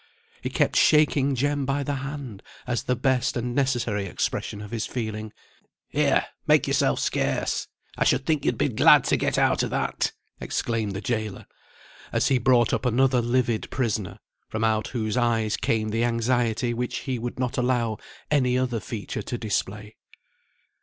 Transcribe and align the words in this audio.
He 0.41 0.49
kept 0.49 0.75
shaking 0.75 1.35
Jem 1.35 1.63
by 1.63 1.83
the 1.83 1.97
hand 1.97 2.41
as 2.65 2.81
the 2.81 2.95
best 2.95 3.37
and 3.37 3.53
necessary 3.53 4.05
expression 4.07 4.59
of 4.59 4.71
his 4.71 4.87
feeling. 4.87 5.31
"Here! 5.89 6.25
make 6.47 6.65
yourself 6.65 6.99
scarce! 6.99 7.67
I 7.99 8.03
should 8.05 8.25
think 8.25 8.43
you'd 8.43 8.57
be 8.57 8.67
glad 8.69 9.03
to 9.03 9.15
get 9.15 9.37
out 9.37 9.61
of 9.61 9.69
that!" 9.69 10.11
exclaimed 10.39 10.95
the 10.95 11.01
gaoler, 11.01 11.45
as 12.11 12.29
he 12.29 12.39
brought 12.39 12.73
up 12.73 12.87
another 12.87 13.21
livid 13.21 13.69
prisoner, 13.69 14.17
from 14.49 14.63
out 14.63 14.87
whose 14.87 15.17
eyes 15.17 15.55
came 15.55 15.89
the 15.89 16.03
anxiety 16.03 16.73
which 16.73 17.01
he 17.05 17.19
would 17.19 17.37
not 17.37 17.59
allow 17.59 17.99
any 18.31 18.57
other 18.57 18.79
feature 18.79 19.21
to 19.21 19.37
display. 19.37 19.97